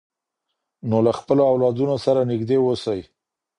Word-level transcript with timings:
نو 0.89 0.97
له 1.05 1.11
خپلو 1.19 1.41
اولادونو 1.51 1.95
سره 2.05 2.21
نږدې 2.31 2.57
اوسئ. 2.61 2.99